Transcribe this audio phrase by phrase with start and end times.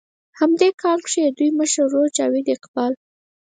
[0.37, 2.91] هم دې کال کښې د دوي مشر ورور جاويد اقبال